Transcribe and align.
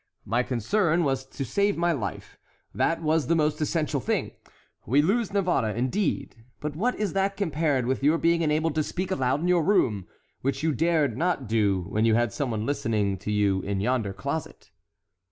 My 0.25 0.41
concern 0.41 1.03
was 1.03 1.23
to 1.27 1.45
save 1.45 1.77
my 1.77 1.91
life: 1.91 2.39
that 2.73 3.03
was 3.03 3.27
the 3.27 3.35
most 3.35 3.61
essential 3.61 3.99
thing. 4.01 4.31
We 4.87 4.99
lose 4.99 5.31
Navarre, 5.31 5.69
indeed; 5.69 6.37
but 6.59 6.75
what 6.75 6.95
is 6.95 7.13
that 7.13 7.37
compared 7.37 7.85
with 7.85 8.01
your 8.01 8.17
being 8.17 8.41
enabled 8.41 8.73
to 8.73 8.83
speak 8.83 9.11
aloud 9.11 9.41
in 9.41 9.47
your 9.47 9.61
room, 9.63 10.07
which 10.41 10.63
you 10.63 10.71
dared 10.71 11.19
not 11.19 11.47
do 11.47 11.81
when 11.87 12.03
you 12.05 12.15
had 12.15 12.33
some 12.33 12.49
one 12.49 12.65
listening 12.65 13.15
to 13.19 13.31
you 13.31 13.61
in 13.61 13.79
yonder 13.79 14.11
closet?" 14.11 14.71